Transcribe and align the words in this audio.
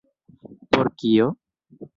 Por 0.71 0.89
kio? 1.03 1.29